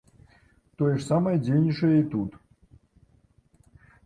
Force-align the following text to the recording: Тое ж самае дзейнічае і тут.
Тое 0.81 0.93
ж 0.99 1.05
самае 1.09 1.33
дзейнічае 1.49 1.93
і 1.99 2.07
тут. 2.15 2.31